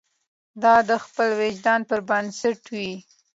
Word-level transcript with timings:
دا 0.63 0.75
د 0.89 0.91
خپل 1.03 1.29
وجدان 1.41 1.81
پر 1.89 1.99
بنسټ 2.09 2.61
وي. 2.75 2.91